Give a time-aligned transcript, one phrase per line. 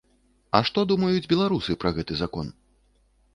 [0.59, 2.51] А што думаюць беларусы пра гэты закон?